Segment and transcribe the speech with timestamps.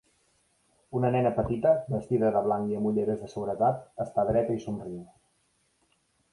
[0.99, 5.01] Una nena petita, vestida de blanc i amb ulleres de seguretat, està dreta i somriu.